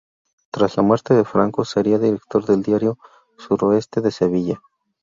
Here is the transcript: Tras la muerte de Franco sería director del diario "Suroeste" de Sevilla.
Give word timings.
Tras 0.49 0.77
la 0.77 0.81
muerte 0.81 1.13
de 1.13 1.23
Franco 1.25 1.63
sería 1.63 1.99
director 1.99 2.43
del 2.47 2.63
diario 2.63 2.97
"Suroeste" 3.37 4.01
de 4.01 4.09
Sevilla. 4.09 4.61